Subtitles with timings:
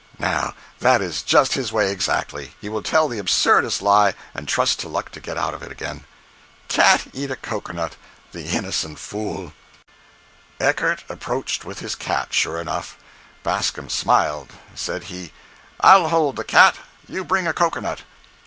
[0.17, 4.87] Now, that is just his way, exactly—he will tell the absurdest lie, and trust to
[4.89, 6.05] luck to get out of it again.
[6.69, 9.53] "Cat eat a cocoanut—the innocent fool!"
[10.59, 12.97] 068.jpg (84K) Eckert approached with his cat, sure enough.
[13.43, 14.53] Bascom smiled.
[14.73, 15.33] Said he:
[15.81, 18.01] "I'll hold the cat—you bring a cocoanut."